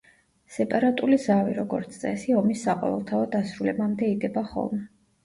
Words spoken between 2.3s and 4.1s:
ომის საყოველთაო დასრულებამდე